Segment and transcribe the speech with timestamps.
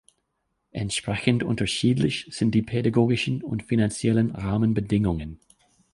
[0.71, 5.39] Entsprechend unterschiedlich sind die pädagogischen und finanziellen Rahmenbedingungen.